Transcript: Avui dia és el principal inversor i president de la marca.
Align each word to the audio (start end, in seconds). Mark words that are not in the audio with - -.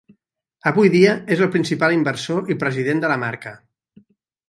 Avui 0.71 0.91
dia 0.95 1.11
és 1.35 1.45
el 1.47 1.53
principal 1.57 1.95
inversor 1.99 2.53
i 2.57 2.61
president 2.67 3.07
de 3.07 3.15
la 3.15 3.23
marca. 3.29 3.57